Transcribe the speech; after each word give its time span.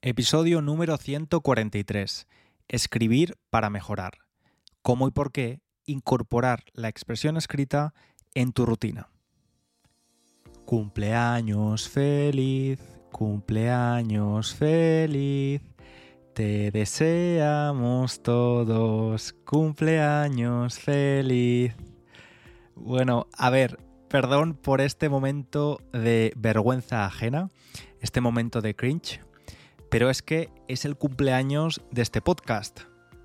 Episodio 0.00 0.62
número 0.62 0.96
143. 0.96 2.28
Escribir 2.68 3.36
para 3.50 3.68
mejorar. 3.68 4.18
¿Cómo 4.80 5.08
y 5.08 5.10
por 5.10 5.32
qué 5.32 5.60
incorporar 5.86 6.62
la 6.72 6.88
expresión 6.88 7.36
escrita 7.36 7.94
en 8.32 8.52
tu 8.52 8.64
rutina? 8.64 9.08
Cumpleaños 10.64 11.88
feliz, 11.88 12.78
cumpleaños 13.10 14.54
feliz. 14.54 15.62
Te 16.32 16.70
deseamos 16.70 18.22
todos 18.22 19.32
cumpleaños 19.44 20.78
feliz. 20.78 21.74
Bueno, 22.76 23.26
a 23.36 23.50
ver, 23.50 23.80
perdón 24.08 24.54
por 24.54 24.80
este 24.80 25.08
momento 25.08 25.80
de 25.92 26.32
vergüenza 26.36 27.04
ajena, 27.04 27.48
este 28.00 28.20
momento 28.20 28.60
de 28.60 28.76
cringe, 28.76 29.20
pero 29.90 30.10
es 30.10 30.22
que 30.22 30.50
es 30.68 30.84
el 30.84 30.96
cumpleaños 30.96 31.80
de 31.90 32.02
este 32.02 32.20
podcast. 32.20 32.80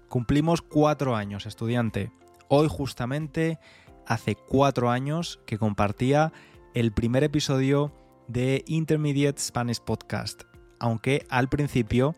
Cumplimos 0.08 0.62
cuatro 0.62 1.16
años, 1.16 1.45
estudiante. 1.45 2.12
Hoy 2.48 2.67
justamente 2.70 3.59
hace 4.05 4.36
cuatro 4.36 4.89
años 4.89 5.39
que 5.45 5.58
compartía 5.58 6.31
el 6.73 6.91
primer 6.91 7.23
episodio 7.23 7.91
de 8.27 8.63
Intermediate 8.67 9.41
Spanish 9.41 9.80
Podcast, 9.80 10.44
aunque 10.80 11.26
al 11.30 11.49
principio 11.49 12.16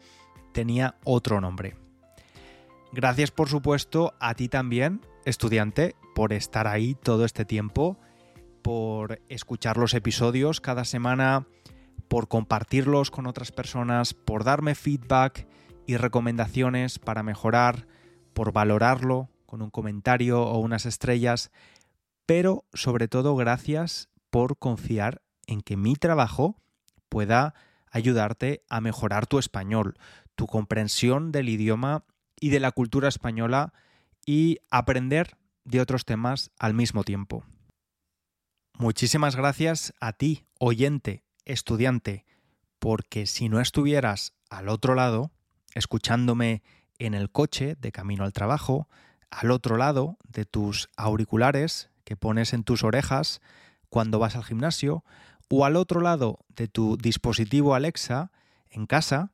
tenía 0.54 0.96
otro 1.04 1.41
nombre. 1.41 1.76
Gracias 2.91 3.32
por 3.32 3.49
supuesto 3.49 4.13
a 4.20 4.35
ti 4.35 4.48
también, 4.48 5.02
estudiante, 5.26 5.96
por 6.13 6.34
estar 6.34 6.68
ahí 6.68 6.96
todo 6.96 7.26
este 7.26 7.46
tiempo, 7.46 7.98
por 8.62 9.21
escuchar 9.27 9.77
los 9.77 9.93
episodios 9.93 10.62
cada 10.62 10.85
semana 10.85 11.46
por 12.08 12.27
compartirlos 12.27 13.12
con 13.12 13.27
otras 13.27 13.52
personas, 13.52 14.13
por 14.13 14.44
darme 14.44 14.76
feedback 14.76 15.48
y 15.88 15.98
recomendaciones 15.98 17.00
para 17.00 17.23
mejorar, 17.23 17.88
por 18.34 18.52
valorarlo 18.52 19.29
con 19.46 19.62
un 19.62 19.70
comentario 19.70 20.41
o 20.41 20.60
unas 20.60 20.85
estrellas, 20.85 21.52
pero 22.26 22.66
sobre 22.74 23.07
todo 23.07 23.35
gracias 23.35 24.10
por 24.29 24.57
confiar 24.57 25.21
en 25.48 25.62
que 25.62 25.77
mi 25.77 25.96
trabajo 25.96 26.62
pueda 27.10 27.54
ayudarte 27.91 28.63
a 28.70 28.82
mejorar 28.82 29.27
tu 29.27 29.40
español, 29.40 29.98
tu 30.35 30.48
comprensión 30.48 31.32
del 31.32 31.49
idioma 31.49 32.04
y 32.40 32.49
de 32.49 32.60
la 32.60 32.72
cultura 32.72 33.07
española 33.07 33.74
y 34.26 34.60
aprender 34.70 35.38
de 35.63 35.82
otros 35.82 36.05
temas 36.05 36.51
al 36.60 36.74
mismo 36.74 37.04
tiempo. 37.04 37.44
Muchísimas 38.77 39.35
gracias 39.35 39.94
a 40.01 40.13
ti, 40.13 40.46
oyente, 40.60 41.24
estudiante, 41.46 42.26
porque 42.79 43.26
si 43.26 43.49
no 43.49 43.62
estuvieras 43.62 44.34
al 44.49 44.70
otro 44.70 44.96
lado, 44.96 45.32
escuchándome 45.74 46.63
en 46.99 47.13
el 47.13 47.32
coche 47.32 47.76
de 47.79 47.91
camino 47.91 48.24
al 48.24 48.34
trabajo, 48.34 48.88
al 49.29 49.51
otro 49.51 49.77
lado 49.77 50.18
de 50.27 50.46
tus 50.46 50.90
auriculares 50.96 51.90
que 52.04 52.16
pones 52.16 52.54
en 52.54 52.63
tus 52.63 52.84
orejas 52.84 53.41
cuando 53.90 54.20
vas 54.20 54.35
al 54.35 54.43
gimnasio, 54.43 55.04
o 55.49 55.66
al 55.66 55.76
otro 55.76 56.01
lado 56.01 56.40
de 56.49 56.68
tu 56.68 56.98
dispositivo 56.98 57.76
Alexa 57.76 58.32
en 58.70 58.88
casa, 58.88 59.32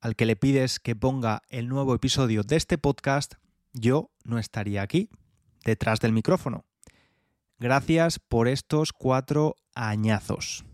al 0.00 0.14
que 0.16 0.26
le 0.26 0.36
pides 0.36 0.78
que 0.78 0.94
ponga 0.94 1.42
el 1.48 1.68
nuevo 1.68 1.94
episodio 1.94 2.42
de 2.42 2.56
este 2.56 2.78
podcast, 2.78 3.34
yo 3.72 4.10
no 4.24 4.38
estaría 4.38 4.82
aquí, 4.82 5.08
detrás 5.64 6.00
del 6.00 6.12
micrófono. 6.12 6.64
Gracias 7.58 8.18
por 8.18 8.46
estos 8.48 8.92
cuatro 8.92 9.56
añazos. 9.74 10.64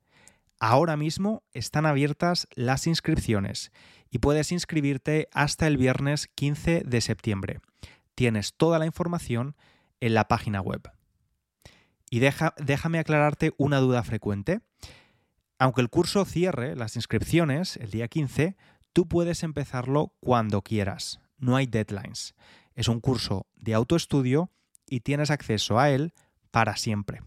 Ahora 0.58 0.96
mismo 0.96 1.42
están 1.52 1.84
abiertas 1.84 2.48
las 2.54 2.86
inscripciones 2.86 3.72
y 4.10 4.18
puedes 4.18 4.52
inscribirte 4.52 5.28
hasta 5.32 5.66
el 5.66 5.76
viernes 5.76 6.28
15 6.34 6.82
de 6.86 7.00
septiembre. 7.02 7.60
Tienes 8.14 8.54
toda 8.54 8.78
la 8.78 8.86
información 8.86 9.54
en 10.00 10.14
la 10.14 10.28
página 10.28 10.62
web. 10.62 10.90
Y 12.08 12.20
déjame 12.20 12.98
aclararte 12.98 13.52
una 13.58 13.78
duda 13.80 14.02
frecuente. 14.02 14.60
Aunque 15.58 15.82
el 15.82 15.90
curso 15.90 16.24
cierre 16.24 16.74
las 16.74 16.96
inscripciones 16.96 17.76
el 17.76 17.90
día 17.90 18.08
15, 18.08 18.56
tú 18.94 19.06
puedes 19.08 19.42
empezarlo 19.42 20.14
cuando 20.20 20.62
quieras. 20.62 21.20
No 21.36 21.56
hay 21.56 21.66
deadlines. 21.66 22.34
Es 22.74 22.88
un 22.88 23.00
curso 23.00 23.46
de 23.56 23.74
autoestudio 23.74 24.50
y 24.88 25.00
tienes 25.00 25.30
acceso 25.30 25.78
a 25.78 25.90
él 25.90 26.14
para 26.50 26.76
siempre 26.76 27.20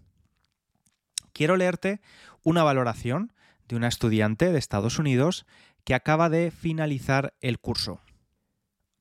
quiero 1.40 1.56
leerte 1.56 2.02
una 2.44 2.64
valoración 2.64 3.32
de 3.70 3.78
una 3.78 3.88
estudiante 3.88 4.52
de 4.52 4.60
Estados 4.60 5.00
Unidos 5.00 5.46
que 5.86 5.96
acaba 5.96 6.28
de 6.28 6.52
finalizar 6.52 7.34
el 7.40 7.60
curso. 7.60 8.02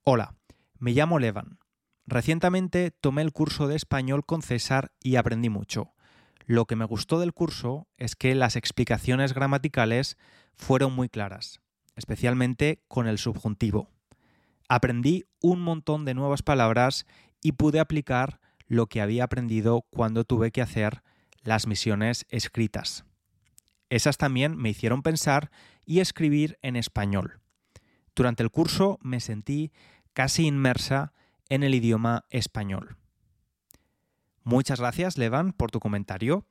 Hola, 0.04 0.36
me 0.78 0.92
llamo 0.92 1.18
Levan. 1.18 1.58
Recientemente 2.06 2.92
tomé 2.92 3.22
el 3.22 3.32
curso 3.32 3.66
de 3.66 3.74
español 3.74 4.24
con 4.24 4.42
César 4.42 4.92
y 5.02 5.16
aprendí 5.16 5.48
mucho. 5.48 5.94
Lo 6.46 6.66
que 6.66 6.76
me 6.76 6.84
gustó 6.84 7.18
del 7.18 7.32
curso 7.34 7.88
es 7.96 8.14
que 8.14 8.36
las 8.36 8.54
explicaciones 8.54 9.34
gramaticales 9.34 10.16
fueron 10.54 10.92
muy 10.92 11.08
claras, 11.08 11.60
especialmente 11.96 12.84
con 12.86 13.08
el 13.08 13.18
subjuntivo. 13.18 13.90
Aprendí 14.68 15.24
un 15.40 15.60
montón 15.60 16.04
de 16.04 16.14
nuevas 16.14 16.44
palabras 16.44 17.04
y 17.42 17.50
pude 17.50 17.80
aplicar 17.80 18.38
lo 18.68 18.86
que 18.86 19.00
había 19.00 19.24
aprendido 19.24 19.84
cuando 19.90 20.22
tuve 20.22 20.52
que 20.52 20.62
hacer 20.62 21.02
las 21.42 21.66
misiones 21.66 22.26
escritas. 22.28 23.04
Esas 23.90 24.18
también 24.18 24.56
me 24.56 24.70
hicieron 24.70 25.02
pensar 25.02 25.50
y 25.84 26.00
escribir 26.00 26.58
en 26.62 26.76
español. 26.76 27.40
Durante 28.14 28.42
el 28.42 28.50
curso 28.50 28.98
me 29.02 29.20
sentí 29.20 29.72
casi 30.12 30.46
inmersa 30.46 31.12
en 31.48 31.62
el 31.62 31.74
idioma 31.74 32.24
español. 32.30 32.96
Muchas 34.44 34.80
gracias, 34.80 35.18
Levan, 35.18 35.52
por 35.52 35.70
tu 35.70 35.80
comentario. 35.80 36.46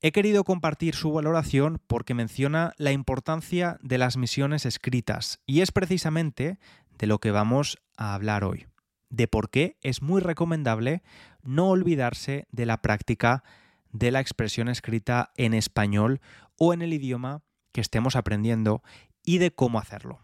He 0.00 0.12
querido 0.12 0.44
compartir 0.44 0.94
su 0.94 1.12
valoración 1.12 1.80
porque 1.86 2.14
menciona 2.14 2.72
la 2.76 2.92
importancia 2.92 3.78
de 3.82 3.98
las 3.98 4.16
misiones 4.16 4.66
escritas 4.66 5.40
y 5.46 5.60
es 5.60 5.70
precisamente 5.70 6.58
de 6.98 7.06
lo 7.06 7.18
que 7.18 7.30
vamos 7.30 7.78
a 7.96 8.14
hablar 8.14 8.44
hoy, 8.44 8.66
de 9.10 9.28
por 9.28 9.48
qué 9.48 9.76
es 9.80 10.02
muy 10.02 10.20
recomendable 10.20 11.02
no 11.42 11.68
olvidarse 11.68 12.46
de 12.50 12.66
la 12.66 12.82
práctica 12.82 13.44
de 13.92 14.10
la 14.10 14.20
expresión 14.20 14.68
escrita 14.68 15.32
en 15.36 15.54
español 15.54 16.20
o 16.58 16.74
en 16.74 16.82
el 16.82 16.92
idioma 16.92 17.42
que 17.72 17.80
estemos 17.80 18.16
aprendiendo 18.16 18.82
y 19.24 19.38
de 19.38 19.54
cómo 19.54 19.78
hacerlo. 19.78 20.20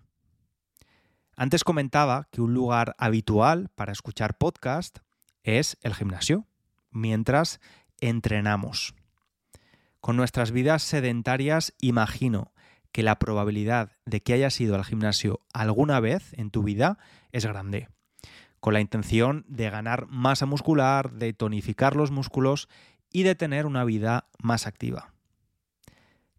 Antes 1.37 1.63
comentaba 1.63 2.29
que 2.33 2.41
un 2.41 2.53
lugar 2.53 2.97
habitual 2.99 3.71
para 3.75 3.93
escuchar 3.93 4.37
podcast 4.39 4.99
es 5.45 5.79
el 5.83 5.95
gimnasio, 5.95 6.47
mientras 6.91 7.61
entrenamos. 8.01 8.95
Con 10.01 10.17
nuestras 10.17 10.51
vidas 10.51 10.83
sedentarias 10.83 11.75
imagino 11.81 12.53
que 12.93 13.03
la 13.03 13.19
probabilidad 13.19 13.93
de 14.05 14.23
que 14.23 14.33
hayas 14.33 14.61
ido 14.61 14.75
al 14.75 14.85
gimnasio 14.85 15.41
alguna 15.53 16.01
vez 16.01 16.33
en 16.33 16.51
tu 16.51 16.63
vida 16.63 16.99
es 17.31 17.47
grande, 17.47 17.89
con 18.61 18.75
la 18.75 18.81
intención 18.81 19.45
de 19.49 19.71
ganar 19.71 20.07
masa 20.09 20.47
muscular, 20.47 21.13
de 21.13 21.33
tonificar 21.33 21.95
los 21.95 22.11
músculos 22.11 22.69
y 23.13 23.23
de 23.23 23.35
tener 23.35 23.67
una 23.67 23.85
vida 23.85 24.29
más 24.39 24.67
activa. 24.67 25.13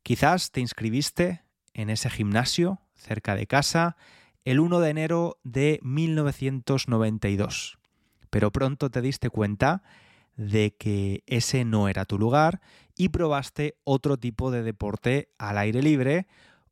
Quizás 0.04 0.51
te 0.51 0.62
inscribiste 0.62 1.44
en 1.74 1.89
ese 1.89 2.10
gimnasio 2.10 2.81
cerca 2.95 3.36
de 3.36 3.48
casa 3.48 3.95
el 4.45 4.60
1 4.60 4.80
de 4.80 4.89
enero 4.89 5.39
de 5.44 5.80
1992, 5.83 7.77
pero 8.30 8.51
pronto 8.51 8.89
te 8.89 9.01
diste 9.01 9.30
cuenta 9.30 9.83
de 10.36 10.74
que 10.75 11.24
ese 11.27 11.66
no 11.66 11.89
era 11.89 12.06
tu 12.06 12.18
lugar 12.18 12.62
y 12.95 13.10
probaste 13.10 13.77
otro 13.83 14.18
tipo 14.18 14.51
de 14.51 14.63
deporte 14.63 15.30
al 15.38 15.57
aire 15.57 15.81
libre 15.81 16.27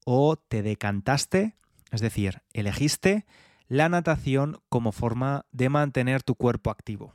o 0.06 0.38
te 0.38 0.62
decantaste, 0.62 1.58
es 1.92 2.02
decir, 2.02 2.42
elegiste 2.54 3.26
la 3.68 3.90
natación 3.90 4.62
como 4.70 4.94
forma 4.94 5.46
de 5.52 5.70
mantener 5.70 6.24
tu 6.24 6.36
cuerpo 6.36 6.72
activo. 6.72 7.14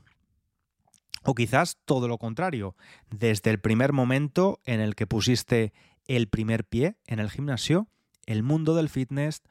O 1.25 1.35
quizás 1.35 1.79
todo 1.85 2.09
lo 2.09 2.19
contrario, 2.19 2.77
desde 3.11 3.51
el 3.51 3.61
primer 3.61 3.93
momento 3.93 4.61
en 4.65 4.81
el 4.81 4.95
que 4.95 5.07
pusiste 5.07 5.73
el 6.07 6.29
primer 6.29 6.65
pie 6.65 6.97
en 7.07 7.19
el 7.19 7.31
gimnasio, 7.31 7.89
el 8.27 8.43
mundo 8.43 8.75
del 8.75 8.89
fitness 8.89 9.43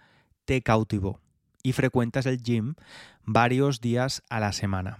te 0.46 0.62
cautivó 0.62 1.20
y 1.64 1.74
frecuentas 1.74 2.26
el 2.26 2.42
gym 2.42 2.76
varios 3.24 3.82
días 3.82 4.24
a 4.30 4.40
la 4.40 4.52
semana. 4.52 5.00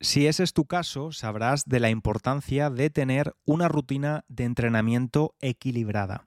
Si 0.00 0.26
ese 0.26 0.42
es 0.42 0.52
tu 0.52 0.66
caso, 0.66 1.12
sabrás 1.12 1.64
de 1.66 1.80
la 1.80 1.88
importancia 1.88 2.68
de 2.68 2.90
tener 2.90 3.34
una 3.46 3.68
rutina 3.68 4.24
de 4.28 4.44
entrenamiento 4.44 5.34
equilibrada. 5.40 6.26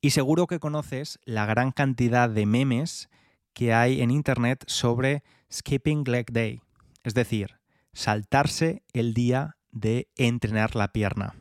Y 0.00 0.10
seguro 0.10 0.46
que 0.46 0.60
conoces 0.60 1.18
la 1.24 1.46
gran 1.46 1.72
cantidad 1.72 2.30
de 2.30 2.46
memes 2.46 3.10
que 3.52 3.74
hay 3.74 4.00
en 4.00 4.10
Internet 4.10 4.64
sobre 4.66 5.24
skipping 5.50 6.04
leg 6.04 6.30
day, 6.32 6.62
es 7.02 7.14
decir, 7.14 7.59
saltarse 7.92 8.82
el 8.92 9.14
día 9.14 9.56
de 9.70 10.08
entrenar 10.16 10.76
la 10.76 10.92
pierna. 10.92 11.34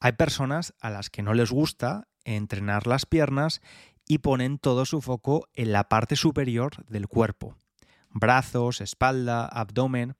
Hay 0.00 0.12
personas 0.12 0.74
a 0.80 0.90
las 0.90 1.10
que 1.10 1.22
no 1.22 1.34
les 1.34 1.50
gusta 1.50 2.08
entrenar 2.24 2.86
las 2.86 3.06
piernas 3.06 3.60
y 4.06 4.18
ponen 4.18 4.58
todo 4.58 4.84
su 4.84 5.00
foco 5.00 5.48
en 5.54 5.72
la 5.72 5.88
parte 5.88 6.16
superior 6.16 6.84
del 6.86 7.08
cuerpo, 7.08 7.56
brazos, 8.10 8.80
espalda, 8.80 9.46
abdomen, 9.46 10.16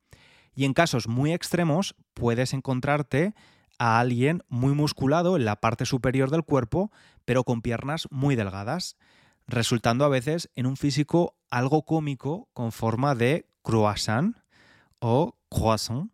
y 0.54 0.64
en 0.64 0.74
casos 0.74 1.06
muy 1.06 1.32
extremos 1.32 1.94
puedes 2.14 2.52
encontrarte 2.52 3.34
a 3.78 4.00
alguien 4.00 4.42
muy 4.48 4.74
musculado 4.74 5.36
en 5.36 5.44
la 5.44 5.60
parte 5.60 5.86
superior 5.86 6.30
del 6.30 6.42
cuerpo, 6.42 6.90
pero 7.24 7.44
con 7.44 7.62
piernas 7.62 8.08
muy 8.10 8.34
delgadas, 8.34 8.96
resultando 9.46 10.04
a 10.04 10.08
veces 10.08 10.50
en 10.56 10.66
un 10.66 10.76
físico 10.76 11.36
algo 11.48 11.84
cómico 11.84 12.48
con 12.52 12.72
forma 12.72 13.14
de 13.14 13.48
croissant 13.62 14.36
o 15.00 15.36
croissant, 15.48 16.10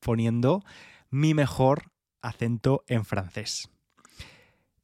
poniendo 0.00 0.62
mi 1.10 1.34
mejor 1.34 1.92
acento 2.22 2.84
en 2.86 3.04
francés. 3.04 3.70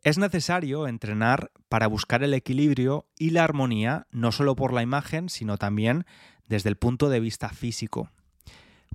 Es 0.03 0.19
necesario 0.19 0.89
entrenar 0.89 1.53
para 1.69 1.87
buscar 1.87 2.25
el 2.25 2.35
equilibrio 2.35 3.07
y 3.17 3.31
la 3.31 3.45
armonía 3.45 4.07
no 4.11 4.33
solo 4.33 4.57
por 4.57 4.73
la 4.73 4.83
imagen, 4.83 5.29
sino 5.29 5.59
también 5.59 6.07
desde 6.47 6.71
el 6.71 6.77
punto 6.77 7.09
de 7.09 7.21
vista 7.21 7.51
físico. 7.51 8.11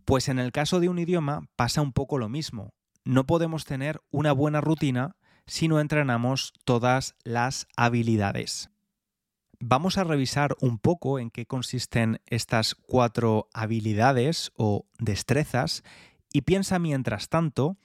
Pues 0.04 0.28
en 0.28 0.38
el 0.38 0.52
caso 0.52 0.80
de 0.80 0.90
un 0.90 1.00
idioma 1.00 1.48
pasa 1.56 1.82
un 1.82 1.94
poco 1.94 2.18
lo 2.18 2.28
mismo. 2.28 2.74
No 3.06 3.26
podemos 3.26 3.64
tener 3.64 4.02
una 4.12 4.34
buena 4.34 4.60
rutina 4.60 5.16
si 5.46 5.70
no 5.70 5.80
entrenamos 5.80 6.54
todas 6.66 7.16
las 7.24 7.68
habilidades. 7.78 8.70
Vamos 9.60 9.98
a 9.98 10.04
revisar 10.04 10.56
un 10.62 10.78
poco 10.78 11.18
en 11.18 11.32
qué 11.32 11.48
consisten 11.48 12.22
estas 12.28 12.76
cuatro 12.76 13.50
habilidades 13.54 14.52
o 14.56 14.86
destrezas 15.00 15.84
y 16.32 16.42
piensa 16.42 16.78
mientras 16.78 17.28
tanto 17.30 17.78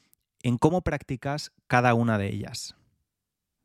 en 0.42 0.58
cómo 0.58 0.82
practicas 0.82 1.50
cada 1.68 1.94
una 1.94 2.18
de 2.18 2.28
ellas. 2.28 2.76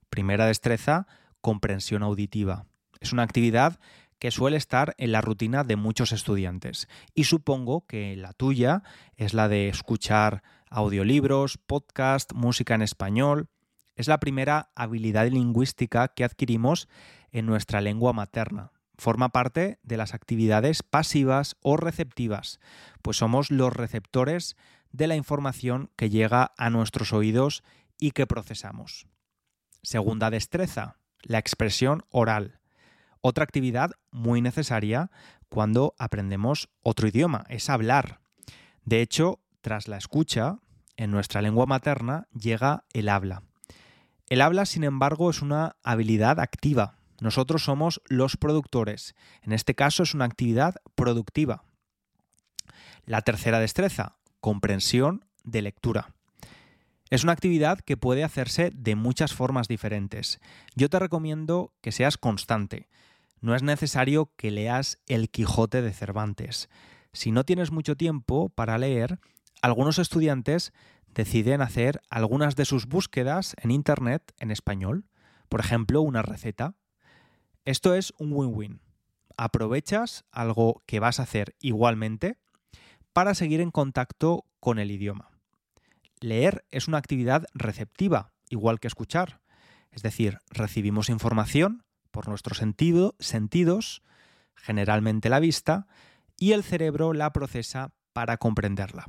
Primera 0.10 0.46
destreza, 0.46 1.06
comprensión 1.42 2.02
auditiva. 2.02 2.66
Es 3.02 3.12
una 3.12 3.24
actividad 3.24 3.78
que 4.20 4.32
suele 4.32 4.56
estar 4.56 4.96
en 4.98 5.12
la 5.12 5.20
rutina 5.20 5.66
de 5.66 5.76
muchos 5.76 6.14
estudiantes. 6.14 6.88
Y 7.14 7.26
supongo 7.26 7.86
que 7.88 8.16
la 8.16 8.32
tuya 8.32 8.84
es 9.18 9.34
la 9.34 9.50
de 9.50 9.68
escuchar 9.68 10.44
audiolibros, 10.70 11.58
podcast, 11.58 12.32
música 12.32 12.74
en 12.74 12.84
español. 12.84 13.50
Es 13.96 14.08
la 14.08 14.20
primera 14.20 14.72
habilidad 14.76 15.28
lingüística 15.28 16.08
que 16.08 16.24
adquirimos 16.24 16.88
en 17.32 17.46
nuestra 17.46 17.82
lengua 17.82 18.14
materna. 18.14 18.72
Forma 18.98 19.30
parte 19.30 19.80
de 19.84 19.98
las 19.98 20.14
actividades 20.14 20.82
pasivas 20.84 21.56
o 21.62 21.78
receptivas, 21.78 22.60
pues 23.02 23.18
somos 23.18 23.52
los 23.52 23.74
receptores 23.74 24.56
de 24.92 25.08
la 25.08 25.16
información 25.16 25.92
que 25.96 26.10
llega 26.10 26.54
a 26.58 26.70
nuestros 26.70 27.14
oídos 27.14 27.64
y 28.00 28.12
que 28.12 28.26
procesamos. 28.26 29.08
Segunda 29.84 30.30
destreza, 30.30 30.98
la 31.22 31.38
expresión 31.38 32.04
oral. 32.10 32.60
Otra 33.22 33.44
actividad 33.44 33.92
muy 34.12 34.42
necesaria 34.42 35.12
cuando 35.50 35.96
aprendemos 35.98 36.70
otro 36.82 37.08
idioma, 37.08 37.46
es 37.50 37.70
hablar. 37.70 38.20
De 38.84 39.02
hecho, 39.02 39.40
tras 39.62 39.88
la 39.88 39.98
escucha, 39.98 40.60
en 40.98 41.12
nuestra 41.12 41.42
lengua 41.42 41.66
materna 41.66 42.28
llega 42.34 42.84
el 42.94 43.10
habla. 43.10 43.44
El 44.30 44.42
habla, 44.42 44.66
sin 44.66 44.84
embargo, 44.84 45.30
es 45.30 45.42
una 45.42 45.78
habilidad 45.84 46.40
activa. 46.40 46.97
Nosotros 47.20 47.64
somos 47.64 48.02
los 48.08 48.38
productores. 48.38 49.16
En 49.42 49.54
este 49.54 49.76
caso 49.76 50.04
es 50.04 50.14
una 50.14 50.26
actividad 50.26 50.76
productiva. 50.96 51.64
La 53.06 53.22
tercera 53.22 53.60
destreza, 53.60 54.18
comprensión 54.40 55.26
de 55.44 55.62
lectura. 55.62 56.14
Es 57.10 57.24
una 57.24 57.32
actividad 57.32 57.80
que 57.80 57.96
puede 57.96 58.24
hacerse 58.24 58.72
de 58.74 58.96
muchas 58.96 59.34
formas 59.34 59.68
diferentes. 59.68 60.40
Yo 60.76 60.90
te 60.90 61.00
recomiendo 61.00 61.74
que 61.82 61.94
seas 61.94 62.18
constante. 62.18 62.90
No 63.40 63.56
es 63.56 63.64
necesario 63.64 64.32
que 64.36 64.52
leas 64.52 65.00
El 65.08 65.30
Quijote 65.30 65.82
de 65.82 65.94
Cervantes. 65.94 66.70
Si 67.14 67.32
no 67.32 67.46
tienes 67.46 67.72
mucho 67.72 67.96
tiempo 67.96 68.50
para 68.50 68.78
leer, 68.78 69.20
algunos 69.62 70.00
estudiantes 70.00 70.74
deciden 71.08 71.62
hacer 71.62 72.02
algunas 72.10 72.56
de 72.56 72.66
sus 72.66 72.88
búsquedas 72.88 73.56
en 73.62 73.72
Internet 73.72 74.34
en 74.40 74.52
español. 74.52 75.06
Por 75.50 75.62
ejemplo, 75.62 76.02
una 76.02 76.22
receta. 76.22 76.76
Esto 77.68 77.96
es 77.96 78.14
un 78.18 78.32
win-win. 78.32 78.80
Aprovechas 79.36 80.24
algo 80.32 80.84
que 80.86 81.02
vas 81.02 81.20
a 81.20 81.24
hacer 81.24 81.54
igualmente 81.60 82.38
para 83.12 83.36
seguir 83.36 83.60
en 83.60 83.72
contacto 83.72 84.46
con 84.62 84.80
el 84.80 84.90
idioma. 84.90 85.32
Leer 86.22 86.64
es 86.72 86.88
una 86.88 86.98
actividad 86.98 87.44
receptiva, 87.54 88.32
igual 88.48 88.80
que 88.80 88.88
escuchar. 88.88 89.42
Es 89.92 90.02
decir, 90.02 90.40
recibimos 90.50 91.10
información 91.10 91.84
por 92.10 92.30
nuestros 92.30 92.60
sentidos, 92.60 94.02
generalmente 94.56 95.28
la 95.28 95.42
vista, 95.42 95.88
y 96.38 96.54
el 96.54 96.64
cerebro 96.64 97.12
la 97.12 97.34
procesa 97.34 97.92
para 98.14 98.38
comprenderla. 98.38 99.08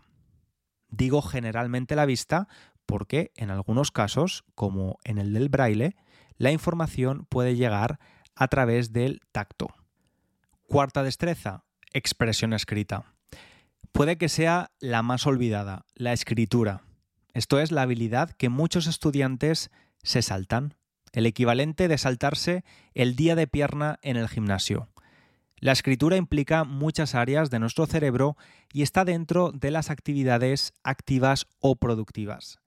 Digo 0.89 1.23
generalmente 1.23 1.95
la 1.95 2.07
vista 2.07 2.49
porque 2.87 3.31
en 3.37 3.53
algunos 3.53 3.93
casos, 3.93 4.43
como 4.57 4.99
en 5.05 5.19
el 5.19 5.33
del 5.33 5.49
braille, 5.49 5.95
la 6.39 6.51
información 6.51 7.25
puede 7.29 7.55
llegar 7.55 8.01
a 8.39 8.47
través 8.47 8.93
del 8.93 9.21
tacto. 9.33 9.69
Cuarta 10.69 11.03
destreza, 11.03 11.65
expresión 11.93 12.53
escrita. 12.53 13.05
Puede 13.91 14.17
que 14.17 14.29
sea 14.29 14.71
la 14.79 15.03
más 15.03 15.27
olvidada, 15.27 15.85
la 15.95 16.13
escritura. 16.13 16.83
Esto 17.35 17.59
es 17.59 17.73
la 17.73 17.83
habilidad 17.83 18.31
que 18.31 18.49
muchos 18.49 18.87
estudiantes 18.87 19.71
se 20.05 20.23
saltan, 20.23 20.75
el 21.13 21.27
equivalente 21.27 21.89
de 21.89 21.99
saltarse 21.99 22.65
el 22.95 23.17
día 23.17 23.35
de 23.35 23.49
pierna 23.49 23.99
en 24.03 24.17
el 24.17 24.29
gimnasio. 24.29 24.89
La 25.57 25.73
escritura 25.73 26.17
implica 26.17 26.63
muchas 26.63 27.17
áreas 27.17 27.51
de 27.51 27.59
nuestro 27.59 27.87
cerebro 27.87 28.37
y 28.73 28.83
está 28.83 29.05
dentro 29.05 29.51
de 29.51 29.73
las 29.73 29.91
actividades 29.91 30.73
activas 30.85 31.49
o 31.59 31.75
productivas. 31.75 32.61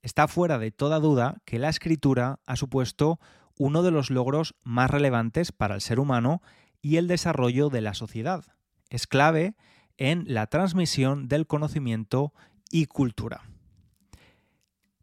Está 0.00 0.26
fuera 0.26 0.58
de 0.58 0.70
toda 0.70 1.00
duda 1.00 1.42
que 1.44 1.58
la 1.58 1.68
escritura 1.68 2.38
ha 2.46 2.56
supuesto 2.56 3.20
uno 3.58 3.82
de 3.82 3.90
los 3.90 4.10
logros 4.10 4.54
más 4.62 4.90
relevantes 4.90 5.52
para 5.52 5.74
el 5.74 5.80
ser 5.80 6.00
humano 6.00 6.42
y 6.82 6.96
el 6.96 7.08
desarrollo 7.08 7.68
de 7.68 7.80
la 7.80 7.94
sociedad. 7.94 8.44
Es 8.90 9.06
clave 9.06 9.56
en 9.96 10.24
la 10.26 10.46
transmisión 10.46 11.28
del 11.28 11.46
conocimiento 11.46 12.32
y 12.70 12.86
cultura. 12.86 13.42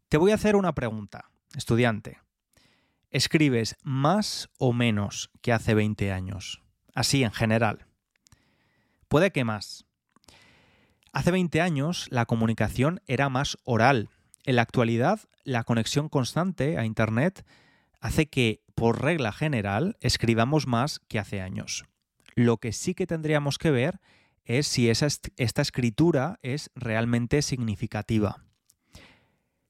Te 0.08 0.18
voy 0.18 0.30
a 0.30 0.36
hacer 0.36 0.56
una 0.56 0.74
pregunta, 0.74 1.30
estudiante. 1.56 2.18
¿Escribes 3.10 3.76
más 3.82 4.48
o 4.58 4.72
menos 4.72 5.30
que 5.40 5.52
hace 5.52 5.74
20 5.74 6.12
años? 6.12 6.62
Así 6.94 7.22
en 7.22 7.32
general. 7.32 7.86
Puede 9.08 9.30
que 9.30 9.44
más. 9.44 9.84
Hace 11.12 11.30
20 11.30 11.60
años 11.60 12.06
la 12.10 12.26
comunicación 12.26 13.00
era 13.06 13.28
más 13.28 13.56
oral. 13.64 14.08
En 14.44 14.56
la 14.56 14.62
actualidad, 14.62 15.20
la 15.44 15.64
conexión 15.64 16.08
constante 16.08 16.78
a 16.78 16.84
Internet 16.84 17.46
hace 18.04 18.26
que, 18.26 18.60
por 18.74 19.00
regla 19.00 19.32
general, 19.32 19.96
escribamos 20.00 20.66
más 20.66 21.00
que 21.08 21.18
hace 21.18 21.40
años. 21.40 21.86
Lo 22.34 22.58
que 22.58 22.74
sí 22.74 22.94
que 22.94 23.06
tendríamos 23.06 23.56
que 23.56 23.70
ver 23.70 23.98
es 24.44 24.66
si 24.66 24.90
esta 24.90 25.62
escritura 25.62 26.38
es 26.42 26.70
realmente 26.74 27.40
significativa. 27.40 28.44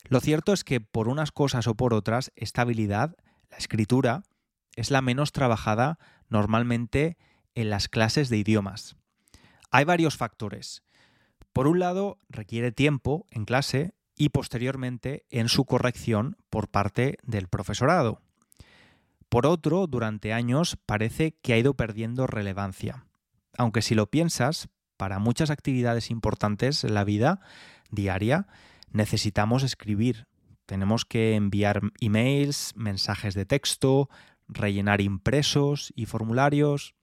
Lo 0.09 0.19
cierto 0.19 0.53
es 0.53 0.65
que 0.65 0.81
por 0.81 1.07
unas 1.07 1.31
cosas 1.31 1.69
o 1.69 1.77
por 1.77 1.95
otras, 1.95 2.33
esta 2.35 2.63
habilidad, 2.63 3.15
la 3.53 3.57
escritura, 3.57 4.25
es 4.75 4.91
la 4.91 5.01
menos 5.01 5.31
trabajada 5.31 6.01
normalmente 6.29 7.17
en 7.55 7.71
las 7.71 7.87
clases 7.87 8.31
de 8.31 8.39
idiomas. 8.39 8.97
Hay 9.71 9.85
varios 9.85 10.17
factores. 10.17 10.83
Por 11.53 11.69
un 11.69 11.79
lado, 11.79 12.19
requiere 12.29 12.73
tiempo 12.73 13.27
en 13.31 13.45
clase 13.45 13.95
y 14.17 14.31
posteriormente 14.31 15.25
en 15.31 15.49
su 15.49 15.67
corrección 15.67 16.37
por 16.51 16.69
parte 16.69 17.19
del 17.23 17.47
profesorado. 17.47 18.24
Por 19.35 19.49
otro, 19.49 19.89
durante 19.89 20.33
años 20.33 20.79
parece 20.87 21.33
que 21.43 21.55
ha 21.55 21.59
ido 21.59 21.75
perdiendo 21.75 22.29
relevancia. 22.29 23.05
Aunque 23.59 23.83
si 23.83 23.97
lo 23.97 24.09
piensas, 24.09 24.69
para 24.97 25.19
muchas 25.19 25.51
actividades 25.51 26.13
importantes 26.13 26.85
en 26.85 26.95
la 26.95 27.03
vida 27.03 27.41
diaria 27.91 28.47
necesitamos 28.93 29.65
escribir. 29.65 30.29
Tenemos 30.67 31.05
que 31.05 31.35
enviar 31.35 31.81
emails, 32.01 32.75
mensajes 32.77 33.35
de 33.35 33.45
texto, 33.45 34.09
rellenar 34.47 35.01
impresos 35.01 35.93
y 35.97 36.07
formularios. 36.07 36.95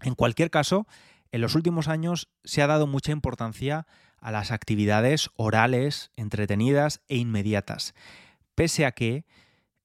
En 0.00 0.14
cualquier 0.14 0.50
caso, 0.50 0.86
en 1.30 1.42
los 1.42 1.54
últimos 1.54 1.88
años 1.88 2.30
se 2.42 2.62
ha 2.62 2.66
dado 2.66 2.86
mucha 2.86 3.12
importancia 3.12 3.86
a 4.18 4.32
las 4.32 4.50
actividades 4.50 5.28
orales, 5.36 6.10
entretenidas 6.16 7.02
e 7.08 7.18
inmediatas, 7.18 7.92
pese 8.54 8.86
a 8.86 8.92
que 8.92 9.26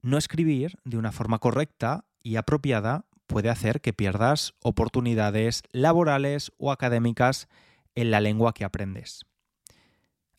no 0.07 0.17
escribir 0.17 0.79
de 0.85 0.97
una 0.97 1.11
forma 1.11 1.39
correcta 1.39 2.05
y 2.23 2.37
apropiada 2.37 3.05
puede 3.27 3.49
hacer 3.49 3.81
que 3.81 3.93
pierdas 3.93 4.53
oportunidades 4.61 5.63
laborales 5.71 6.51
o 6.57 6.71
académicas 6.71 7.47
en 7.93 8.11
la 8.11 8.21
lengua 8.21 8.53
que 8.53 8.63
aprendes. 8.63 9.25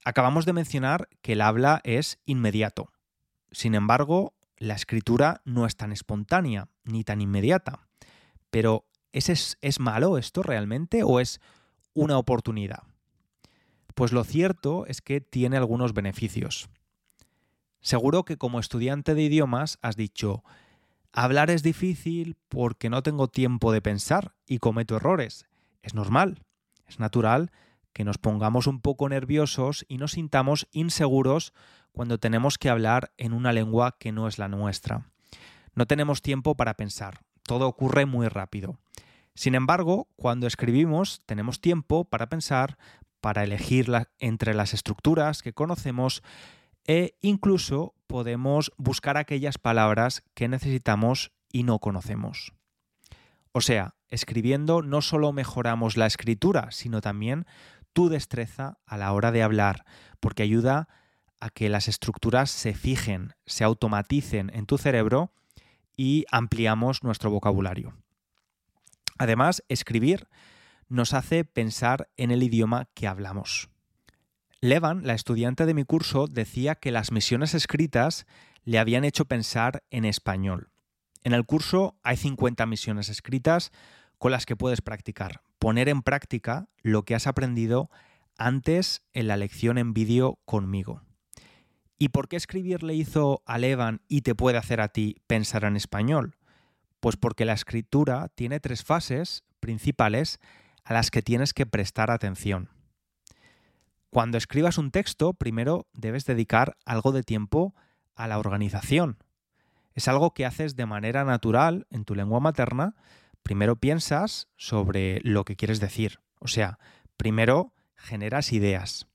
Acabamos 0.04 0.46
de 0.46 0.54
mencionar 0.54 1.08
que 1.20 1.32
el 1.32 1.42
habla 1.42 1.82
es 1.84 2.18
inmediato. 2.24 2.92
Sin 3.50 3.74
embargo, 3.74 4.34
la 4.56 4.74
escritura 4.74 5.42
no 5.44 5.66
es 5.66 5.76
tan 5.76 5.92
espontánea 5.92 6.68
ni 6.84 7.04
tan 7.04 7.20
inmediata. 7.20 7.86
Pero 8.50 8.86
¿es, 9.12 9.58
¿es, 9.60 9.80
malo 9.80 10.16
esto 10.16 10.42
realmente 10.42 11.02
o 11.02 11.20
es 11.20 11.40
una 11.92 12.16
oportunidad? 12.16 12.84
Pues 13.94 14.12
lo 14.12 14.24
cierto 14.24 14.86
es 14.86 15.02
que 15.02 15.20
tiene 15.20 15.58
algunos 15.58 15.92
beneficios. 15.92 16.70
Seguro 17.80 18.24
que 18.24 18.36
como 18.36 18.60
estudiante 18.60 19.14
de 19.14 19.22
idiomas 19.22 19.78
has 19.82 19.96
dicho, 19.96 20.44
hablar 21.12 21.50
es 21.50 21.62
difícil 21.62 22.36
porque 22.48 22.90
no 22.90 23.02
tengo 23.02 23.28
tiempo 23.28 23.72
de 23.72 23.82
pensar 23.82 24.34
y 24.46 24.58
cometo 24.58 24.96
errores. 24.96 25.46
Es 25.82 25.94
normal, 25.94 26.42
es 26.86 26.98
natural 26.98 27.50
que 27.92 28.04
nos 28.04 28.18
pongamos 28.18 28.66
un 28.66 28.80
poco 28.80 29.08
nerviosos 29.08 29.84
y 29.88 29.98
nos 29.98 30.12
sintamos 30.12 30.68
inseguros 30.72 31.52
cuando 31.92 32.18
tenemos 32.18 32.58
que 32.58 32.68
hablar 32.68 33.12
en 33.16 33.32
una 33.32 33.52
lengua 33.52 33.96
que 33.98 34.12
no 34.12 34.28
es 34.28 34.38
la 34.38 34.48
nuestra. 34.48 35.10
No 35.74 35.86
tenemos 35.86 36.22
tiempo 36.22 36.56
para 36.56 36.74
pensar, 36.74 37.20
todo 37.42 37.66
ocurre 37.66 38.06
muy 38.06 38.28
rápido. 38.28 38.78
Sin 39.34 39.54
embargo, 39.54 40.08
cuando 40.16 40.46
escribimos 40.46 41.22
tenemos 41.26 41.60
tiempo 41.60 42.04
para 42.04 42.28
pensar, 42.28 42.76
para 43.20 43.44
elegir 43.44 43.90
entre 44.18 44.54
las 44.54 44.74
estructuras 44.74 45.42
que 45.42 45.52
conocemos 45.52 46.22
e 46.88 47.16
incluso 47.20 47.94
podemos 48.08 48.72
buscar 48.78 49.18
aquellas 49.18 49.58
palabras 49.58 50.24
que 50.34 50.48
necesitamos 50.48 51.30
y 51.52 51.62
no 51.62 51.78
conocemos. 51.78 52.54
O 53.52 53.60
sea, 53.60 53.94
escribiendo 54.08 54.82
no 54.82 55.02
solo 55.02 55.32
mejoramos 55.32 55.96
la 55.96 56.06
escritura, 56.06 56.70
sino 56.70 57.00
también 57.00 57.46
tu 57.92 58.08
destreza 58.08 58.78
a 58.86 58.96
la 58.96 59.12
hora 59.12 59.30
de 59.30 59.42
hablar, 59.42 59.84
porque 60.18 60.42
ayuda 60.42 60.88
a 61.40 61.50
que 61.50 61.68
las 61.68 61.88
estructuras 61.88 62.50
se 62.50 62.74
fijen, 62.74 63.34
se 63.46 63.64
automaticen 63.64 64.50
en 64.54 64.66
tu 64.66 64.78
cerebro 64.78 65.32
y 65.96 66.24
ampliamos 66.30 67.04
nuestro 67.04 67.30
vocabulario. 67.30 67.94
Además, 69.18 69.62
escribir 69.68 70.28
nos 70.88 71.12
hace 71.12 71.44
pensar 71.44 72.08
en 72.16 72.30
el 72.30 72.42
idioma 72.42 72.88
que 72.94 73.06
hablamos. 73.06 73.68
Levan, 74.60 75.06
la 75.06 75.14
estudiante 75.14 75.66
de 75.66 75.74
mi 75.74 75.84
curso, 75.84 76.26
decía 76.26 76.74
que 76.74 76.90
las 76.90 77.12
misiones 77.12 77.54
escritas 77.54 78.26
le 78.64 78.80
habían 78.80 79.04
hecho 79.04 79.24
pensar 79.24 79.84
en 79.90 80.04
español. 80.04 80.70
En 81.22 81.32
el 81.32 81.46
curso 81.46 81.96
hay 82.02 82.16
50 82.16 82.66
misiones 82.66 83.08
escritas 83.08 83.70
con 84.18 84.32
las 84.32 84.46
que 84.46 84.56
puedes 84.56 84.80
practicar, 84.80 85.42
poner 85.60 85.88
en 85.88 86.02
práctica 86.02 86.68
lo 86.82 87.04
que 87.04 87.14
has 87.14 87.28
aprendido 87.28 87.88
antes 88.36 89.02
en 89.12 89.28
la 89.28 89.36
lección 89.36 89.78
en 89.78 89.94
vídeo 89.94 90.40
conmigo. 90.44 91.02
¿Y 91.96 92.08
por 92.08 92.26
qué 92.26 92.34
escribir 92.34 92.82
le 92.82 92.94
hizo 92.94 93.42
a 93.46 93.58
Levan 93.58 94.02
y 94.08 94.22
te 94.22 94.34
puede 94.34 94.58
hacer 94.58 94.80
a 94.80 94.88
ti 94.88 95.18
pensar 95.28 95.62
en 95.62 95.76
español? 95.76 96.36
Pues 96.98 97.16
porque 97.16 97.44
la 97.44 97.52
escritura 97.52 98.28
tiene 98.34 98.58
tres 98.58 98.82
fases 98.82 99.44
principales 99.60 100.40
a 100.82 100.94
las 100.94 101.12
que 101.12 101.22
tienes 101.22 101.54
que 101.54 101.64
prestar 101.64 102.10
atención. 102.10 102.70
Cuando 104.10 104.38
escribas 104.38 104.78
un 104.78 104.90
texto, 104.90 105.34
primero 105.34 105.86
debes 105.92 106.24
dedicar 106.24 106.76
algo 106.84 107.12
de 107.12 107.22
tiempo 107.22 107.74
a 108.14 108.26
la 108.26 108.38
organización. 108.38 109.18
Es 109.92 110.08
algo 110.08 110.32
que 110.32 110.46
haces 110.46 110.76
de 110.76 110.86
manera 110.86 111.24
natural 111.24 111.86
en 111.90 112.04
tu 112.04 112.14
lengua 112.14 112.40
materna. 112.40 112.94
Primero 113.42 113.76
piensas 113.76 114.48
sobre 114.56 115.20
lo 115.24 115.44
que 115.44 115.56
quieres 115.56 115.80
decir. 115.80 116.20
O 116.38 116.48
sea, 116.48 116.78
primero 117.16 117.74
generas 117.96 118.52
ideas. 118.52 119.06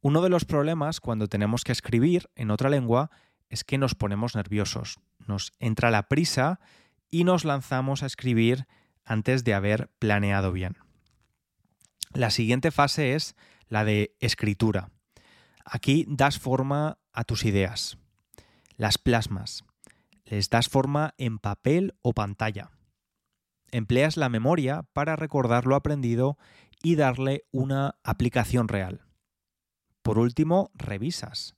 Uno 0.00 0.20
de 0.22 0.28
los 0.28 0.44
problemas 0.44 1.00
cuando 1.00 1.26
tenemos 1.26 1.64
que 1.64 1.72
escribir 1.72 2.28
en 2.36 2.50
otra 2.50 2.70
lengua 2.70 3.10
es 3.48 3.64
que 3.64 3.78
nos 3.78 3.94
ponemos 3.94 4.36
nerviosos, 4.36 5.00
nos 5.26 5.52
entra 5.58 5.90
la 5.90 6.08
prisa 6.08 6.60
y 7.10 7.24
nos 7.24 7.44
lanzamos 7.44 8.02
a 8.02 8.06
escribir 8.06 8.66
antes 9.04 9.42
de 9.44 9.54
haber 9.54 9.90
planeado 9.98 10.52
bien. 10.52 10.76
La 12.12 12.30
siguiente 12.30 12.70
fase 12.70 13.14
es 13.14 13.34
la 13.68 13.84
de 13.84 14.16
escritura. 14.20 14.90
Aquí 15.64 16.06
das 16.08 16.38
forma 16.38 16.98
a 17.12 17.24
tus 17.24 17.44
ideas, 17.44 17.98
las 18.76 18.98
plasmas, 18.98 19.64
les 20.24 20.50
das 20.50 20.68
forma 20.68 21.14
en 21.18 21.38
papel 21.38 21.94
o 22.02 22.12
pantalla. 22.12 22.70
Empleas 23.70 24.16
la 24.16 24.28
memoria 24.28 24.84
para 24.92 25.16
recordar 25.16 25.66
lo 25.66 25.76
aprendido 25.76 26.38
y 26.82 26.96
darle 26.96 27.44
una 27.50 27.96
aplicación 28.02 28.68
real. 28.68 29.04
Por 30.02 30.18
último, 30.18 30.70
revisas. 30.74 31.54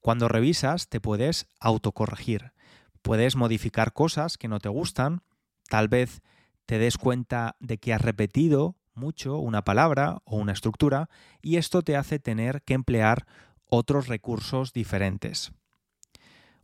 Cuando 0.00 0.28
revisas 0.28 0.88
te 0.88 1.00
puedes 1.00 1.46
autocorregir. 1.60 2.52
Puedes 3.00 3.36
modificar 3.36 3.92
cosas 3.92 4.36
que 4.36 4.48
no 4.48 4.58
te 4.58 4.68
gustan. 4.68 5.22
Tal 5.68 5.88
vez 5.88 6.22
te 6.66 6.78
des 6.78 6.98
cuenta 6.98 7.56
de 7.60 7.78
que 7.78 7.94
has 7.94 8.02
repetido 8.02 8.76
mucho 8.96 9.38
una 9.38 9.62
palabra 9.62 10.18
o 10.24 10.36
una 10.36 10.52
estructura 10.52 11.08
y 11.42 11.56
esto 11.56 11.82
te 11.82 11.96
hace 11.96 12.18
tener 12.18 12.62
que 12.62 12.74
emplear 12.74 13.26
otros 13.68 14.08
recursos 14.08 14.72
diferentes. 14.72 15.52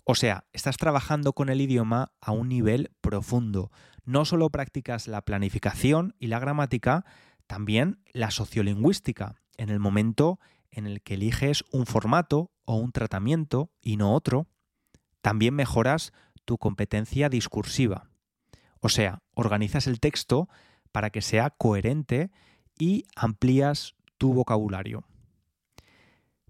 O 0.04 0.14
sea, 0.14 0.44
estás 0.52 0.76
trabajando 0.76 1.32
con 1.32 1.48
el 1.48 1.60
idioma 1.60 2.12
a 2.20 2.32
un 2.32 2.48
nivel 2.48 2.90
profundo. 3.00 3.70
No 4.04 4.24
solo 4.24 4.50
practicas 4.50 5.06
la 5.06 5.22
planificación 5.22 6.14
y 6.18 6.26
la 6.26 6.40
gramática, 6.40 7.04
también 7.46 8.00
la 8.12 8.30
sociolingüística, 8.30 9.36
en 9.56 9.68
el 9.68 9.78
momento 9.78 10.40
en 10.70 10.86
el 10.86 11.02
que 11.02 11.14
eliges 11.14 11.64
un 11.70 11.86
formato 11.86 12.50
o 12.64 12.76
un 12.76 12.90
tratamiento 12.92 13.70
y 13.80 13.96
no 13.96 14.14
otro, 14.14 14.48
también 15.20 15.54
mejoras 15.54 16.12
tu 16.44 16.58
competencia 16.58 17.28
discursiva. 17.28 18.08
O 18.80 18.88
sea, 18.88 19.22
organizas 19.34 19.86
el 19.86 20.00
texto 20.00 20.48
para 20.92 21.10
que 21.10 21.22
sea 21.22 21.50
coherente 21.50 22.30
y 22.78 23.06
amplías 23.16 23.94
tu 24.18 24.32
vocabulario. 24.32 25.04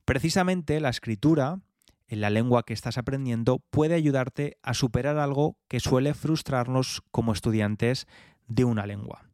Precisamente 0.04 0.80
la 0.80 0.90
escritura 0.90 1.60
en 2.08 2.20
la 2.20 2.28
lengua 2.28 2.64
que 2.64 2.74
estás 2.74 2.98
aprendiendo 2.98 3.60
puede 3.70 3.94
ayudarte 3.94 4.58
a 4.62 4.74
superar 4.74 5.16
algo 5.16 5.56
que 5.68 5.80
suele 5.80 6.12
frustrarnos 6.12 7.02
como 7.10 7.32
estudiantes 7.32 8.06
de 8.46 8.64
una 8.64 8.84
lengua. 8.84 9.30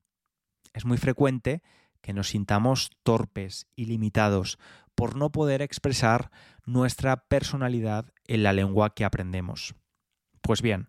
Es 0.73 0.85
muy 0.85 0.99
frecuente 0.99 1.63
que 2.01 2.13
nos 2.13 2.29
sintamos 2.29 2.91
torpes 3.03 3.67
y 3.75 3.87
limitados 3.87 4.59
por 4.95 5.17
no 5.17 5.33
poder 5.33 5.63
expresar 5.63 6.31
nuestra 6.65 7.25
personalidad 7.29 8.13
en 8.27 8.43
la 8.43 8.53
lengua 8.53 8.95
que 8.95 9.05
aprendemos. 9.05 9.75
Pues 10.41 10.63
bien, 10.63 10.89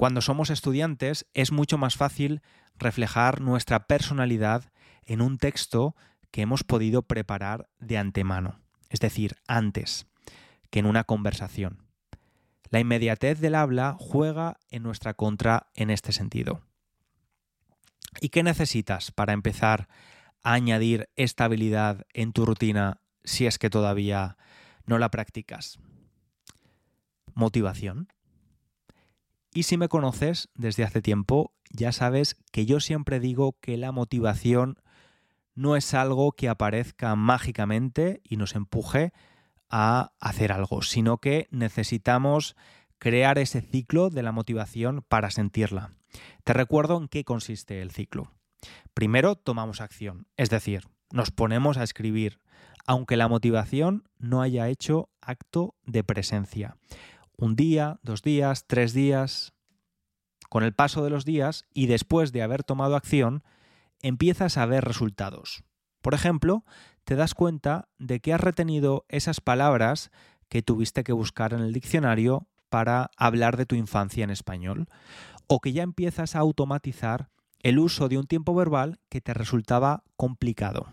cuando 0.00 0.22
somos 0.22 0.48
estudiantes 0.48 1.26
es 1.34 1.52
mucho 1.52 1.76
más 1.76 1.94
fácil 1.94 2.40
reflejar 2.78 3.42
nuestra 3.42 3.86
personalidad 3.86 4.72
en 5.04 5.20
un 5.20 5.36
texto 5.36 5.94
que 6.30 6.40
hemos 6.40 6.64
podido 6.64 7.02
preparar 7.02 7.68
de 7.80 7.98
antemano, 7.98 8.62
es 8.88 9.00
decir, 9.00 9.36
antes, 9.46 10.06
que 10.70 10.78
en 10.78 10.86
una 10.86 11.04
conversación. 11.04 11.84
La 12.70 12.80
inmediatez 12.80 13.40
del 13.40 13.54
habla 13.54 13.94
juega 14.00 14.56
en 14.70 14.84
nuestra 14.84 15.12
contra 15.12 15.66
en 15.74 15.90
este 15.90 16.12
sentido. 16.12 16.62
¿Y 18.22 18.30
qué 18.30 18.42
necesitas 18.42 19.12
para 19.12 19.34
empezar 19.34 19.86
a 20.42 20.54
añadir 20.54 21.10
estabilidad 21.16 22.06
en 22.14 22.32
tu 22.32 22.46
rutina 22.46 23.02
si 23.22 23.44
es 23.44 23.58
que 23.58 23.68
todavía 23.68 24.38
no 24.86 24.96
la 24.96 25.10
practicas? 25.10 25.78
Motivación. 27.34 28.08
Y 29.52 29.64
si 29.64 29.76
me 29.76 29.88
conoces 29.88 30.48
desde 30.54 30.84
hace 30.84 31.02
tiempo, 31.02 31.52
ya 31.70 31.92
sabes 31.92 32.36
que 32.52 32.66
yo 32.66 32.80
siempre 32.80 33.20
digo 33.20 33.56
que 33.60 33.76
la 33.76 33.92
motivación 33.92 34.78
no 35.54 35.76
es 35.76 35.92
algo 35.94 36.32
que 36.32 36.48
aparezca 36.48 37.14
mágicamente 37.16 38.20
y 38.24 38.36
nos 38.36 38.54
empuje 38.54 39.12
a 39.68 40.12
hacer 40.20 40.52
algo, 40.52 40.82
sino 40.82 41.18
que 41.18 41.48
necesitamos 41.50 42.56
crear 42.98 43.38
ese 43.38 43.60
ciclo 43.60 44.10
de 44.10 44.22
la 44.22 44.32
motivación 44.32 45.04
para 45.08 45.30
sentirla. 45.30 45.90
Te 46.44 46.52
recuerdo 46.52 46.98
en 46.98 47.08
qué 47.08 47.24
consiste 47.24 47.82
el 47.82 47.90
ciclo. 47.90 48.32
Primero 48.94 49.36
tomamos 49.36 49.80
acción, 49.80 50.26
es 50.36 50.50
decir, 50.50 50.88
nos 51.12 51.30
ponemos 51.30 51.76
a 51.76 51.82
escribir, 51.82 52.40
aunque 52.86 53.16
la 53.16 53.28
motivación 53.28 54.04
no 54.18 54.42
haya 54.42 54.68
hecho 54.68 55.08
acto 55.20 55.74
de 55.84 56.04
presencia. 56.04 56.76
Un 57.40 57.56
día, 57.56 57.98
dos 58.02 58.20
días, 58.20 58.66
tres 58.66 58.92
días. 58.92 59.54
Con 60.50 60.62
el 60.62 60.74
paso 60.74 61.02
de 61.02 61.08
los 61.08 61.24
días 61.24 61.64
y 61.72 61.86
después 61.86 62.32
de 62.32 62.42
haber 62.42 62.64
tomado 62.64 62.96
acción, 62.96 63.42
empiezas 64.02 64.58
a 64.58 64.66
ver 64.66 64.84
resultados. 64.84 65.64
Por 66.02 66.12
ejemplo, 66.12 66.66
te 67.04 67.16
das 67.16 67.32
cuenta 67.32 67.88
de 67.98 68.20
que 68.20 68.34
has 68.34 68.42
retenido 68.42 69.06
esas 69.08 69.40
palabras 69.40 70.10
que 70.50 70.60
tuviste 70.60 71.02
que 71.02 71.14
buscar 71.14 71.54
en 71.54 71.60
el 71.60 71.72
diccionario 71.72 72.46
para 72.68 73.10
hablar 73.16 73.56
de 73.56 73.64
tu 73.64 73.74
infancia 73.74 74.22
en 74.22 74.30
español, 74.30 74.88
o 75.46 75.60
que 75.60 75.72
ya 75.72 75.82
empiezas 75.82 76.36
a 76.36 76.40
automatizar 76.40 77.30
el 77.60 77.78
uso 77.78 78.10
de 78.10 78.18
un 78.18 78.26
tiempo 78.26 78.54
verbal 78.54 79.00
que 79.08 79.22
te 79.22 79.32
resultaba 79.32 80.04
complicado. 80.18 80.92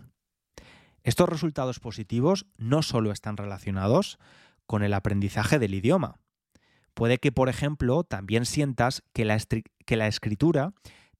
Estos 1.02 1.28
resultados 1.28 1.78
positivos 1.78 2.46
no 2.56 2.80
solo 2.80 3.12
están 3.12 3.36
relacionados 3.36 4.18
con 4.64 4.82
el 4.82 4.94
aprendizaje 4.94 5.58
del 5.58 5.74
idioma. 5.74 6.20
Puede 6.98 7.18
que, 7.18 7.30
por 7.30 7.48
ejemplo, 7.48 8.02
también 8.02 8.44
sientas 8.44 9.04
que 9.12 9.24
la, 9.24 9.36
escritura 10.08 10.72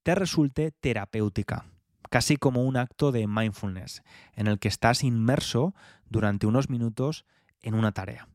te 0.02 0.16
resulte 0.16 0.72
terapéutica 0.72 1.66
casi 2.10 2.36
como 2.36 2.64
un 2.64 2.76
acto 2.76 3.12
de 3.12 3.28
mindfulness, 3.28 4.02
en 4.34 4.48
el 4.48 4.58
que 4.58 4.66
estás 4.66 5.04
inmerso 5.04 5.76
durante 6.08 6.48
unos 6.48 6.68
minutos 6.68 7.26
en 7.62 7.74
una 7.74 7.92
tarea. 7.92 8.26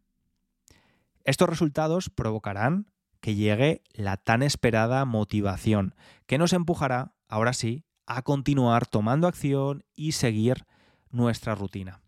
Estos 1.26 1.50
resultados 1.50 2.10
provocarán 2.10 2.90
que 3.20 3.36
llegue 3.36 3.82
la 3.92 4.16
tan 4.16 4.42
esperada 4.42 5.04
motivación, 5.04 5.96
que 6.28 6.38
nos 6.38 6.54
empujará, 6.54 7.14
ahora 7.28 7.52
sí, 7.52 7.84
a 8.06 8.22
continuar 8.22 8.88
tomando 8.88 9.28
acción 9.28 9.84
y 9.98 10.14
seguir 10.14 10.66
nuestra 11.10 11.56
rutina. 11.56 12.00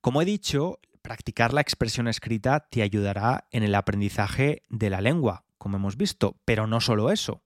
Como 0.00 0.22
he 0.22 0.24
dicho, 0.24 0.78
practicar 1.04 1.52
la 1.52 1.60
expresión 1.60 2.08
escrita 2.08 2.60
te 2.70 2.80
ayudará 2.80 3.46
en 3.50 3.62
el 3.62 3.74
aprendizaje 3.74 4.62
de 4.70 4.88
la 4.88 5.02
lengua, 5.02 5.44
como 5.58 5.76
hemos 5.76 5.98
visto, 5.98 6.40
pero 6.46 6.66
no 6.66 6.80
solo 6.80 7.10
eso. 7.10 7.42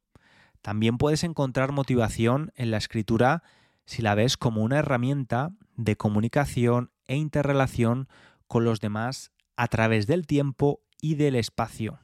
También 0.62 0.96
puedes 0.96 1.24
encontrar 1.24 1.72
motivación 1.72 2.52
en 2.54 2.70
la 2.70 2.76
escritura 2.76 3.42
si 3.84 4.00
la 4.00 4.14
ves 4.14 4.36
como 4.36 4.62
una 4.62 4.78
herramienta 4.78 5.50
de 5.74 5.96
comunicación 5.96 6.92
e 7.08 7.16
interrelación 7.16 8.08
con 8.46 8.64
los 8.64 8.78
demás 8.78 9.32
a 9.56 9.66
través 9.66 10.06
del 10.06 10.24
tiempo 10.24 10.80
y 11.02 11.16
del 11.16 11.34
espacio. 11.34 11.98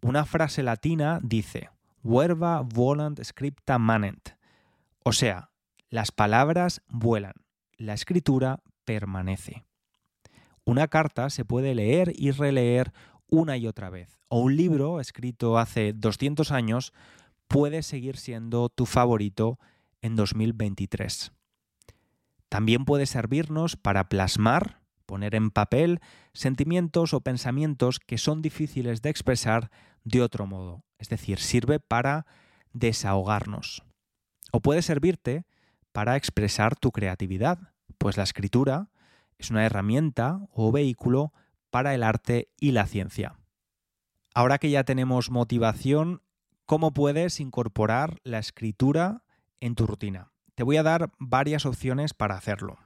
Una 0.00 0.24
frase 0.24 0.62
latina 0.62 1.20
dice, 1.22 1.68
verba 2.02 2.62
volant 2.62 3.22
scripta 3.22 3.78
manent, 3.78 4.30
o 5.02 5.12
sea, 5.12 5.50
las 5.90 6.10
palabras 6.10 6.80
vuelan, 6.88 7.34
la 7.76 7.92
escritura 7.92 8.62
permanece. 8.86 9.66
Una 10.66 10.88
carta 10.88 11.30
se 11.30 11.44
puede 11.44 11.74
leer 11.74 12.12
y 12.16 12.30
releer 12.30 12.92
una 13.28 13.56
y 13.56 13.66
otra 13.66 13.90
vez, 13.90 14.18
o 14.28 14.40
un 14.40 14.56
libro 14.56 15.00
escrito 15.00 15.58
hace 15.58 15.92
200 15.92 16.50
años 16.52 16.92
puede 17.48 17.82
seguir 17.82 18.16
siendo 18.16 18.68
tu 18.68 18.86
favorito 18.86 19.58
en 20.00 20.16
2023. 20.16 21.32
También 22.48 22.84
puede 22.84 23.06
servirnos 23.06 23.76
para 23.76 24.08
plasmar, 24.08 24.80
poner 25.06 25.34
en 25.34 25.50
papel 25.50 26.00
sentimientos 26.32 27.12
o 27.12 27.20
pensamientos 27.20 28.00
que 28.00 28.18
son 28.18 28.42
difíciles 28.42 29.02
de 29.02 29.10
expresar 29.10 29.70
de 30.04 30.22
otro 30.22 30.46
modo. 30.46 30.84
Es 30.98 31.08
decir, 31.08 31.38
sirve 31.40 31.80
para 31.80 32.26
desahogarnos. 32.72 33.82
O 34.52 34.60
puede 34.60 34.82
servirte 34.82 35.46
para 35.92 36.16
expresar 36.16 36.76
tu 36.76 36.92
creatividad, 36.92 37.58
pues 37.98 38.16
la 38.16 38.22
escritura 38.22 38.90
es 39.44 39.50
una 39.50 39.66
herramienta 39.66 40.40
o 40.52 40.72
vehículo 40.72 41.32
para 41.70 41.94
el 41.94 42.02
arte 42.02 42.48
y 42.58 42.72
la 42.72 42.86
ciencia. 42.86 43.36
Ahora 44.34 44.56
que 44.58 44.70
ya 44.70 44.84
tenemos 44.84 45.30
motivación, 45.30 46.22
cómo 46.64 46.94
puedes 46.94 47.40
incorporar 47.40 48.20
la 48.24 48.38
escritura 48.38 49.22
en 49.60 49.74
tu 49.74 49.86
rutina. 49.86 50.32
Te 50.54 50.62
voy 50.62 50.78
a 50.78 50.82
dar 50.82 51.10
varias 51.18 51.66
opciones 51.66 52.14
para 52.14 52.36
hacerlo. 52.36 52.78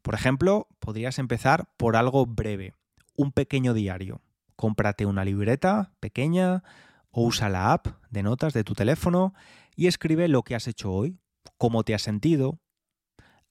Por 0.00 0.14
ejemplo, 0.14 0.66
podrías 0.78 1.18
empezar 1.18 1.68
por 1.76 1.96
algo 1.96 2.24
breve, 2.24 2.72
un 3.14 3.32
pequeño 3.32 3.74
diario. 3.74 4.22
Cómprate 4.56 5.04
una 5.04 5.26
libreta 5.26 5.92
pequeña 6.00 6.64
o 7.10 7.22
usa 7.24 7.50
la 7.50 7.74
app 7.74 7.88
de 8.08 8.22
notas 8.22 8.54
de 8.54 8.64
tu 8.64 8.74
teléfono 8.74 9.34
y 9.74 9.88
escribe 9.88 10.26
lo 10.28 10.42
que 10.42 10.54
has 10.54 10.68
hecho 10.68 10.90
hoy, 10.90 11.18
cómo 11.58 11.82
te 11.84 11.94
has 11.94 12.02
sentido, 12.02 12.60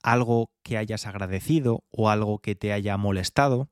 algo 0.05 0.51
que 0.61 0.77
hayas 0.77 1.07
agradecido 1.07 1.83
o 1.89 2.09
algo 2.09 2.37
que 2.37 2.53
te 2.53 2.71
haya 2.71 2.95
molestado 2.95 3.69